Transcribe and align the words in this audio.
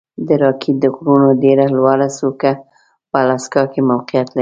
د 0.27 0.29
راکي 0.41 0.71
د 0.81 0.83
غرونو 0.95 1.29
ډېره 1.43 1.65
لوړه 1.77 2.07
څوکه 2.17 2.51
په 3.09 3.17
الاسکا 3.23 3.63
کې 3.71 3.81
موقعیت 3.91 4.27
لري. 4.31 4.39